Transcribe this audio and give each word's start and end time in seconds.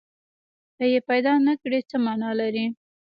که 0.75 0.83
یې 0.93 0.99
پیدا 1.09 1.33
نه 1.47 1.53
کړي، 1.61 1.79
څه 1.89 1.95
معنی 2.05 2.31
لري؟ 2.39 2.65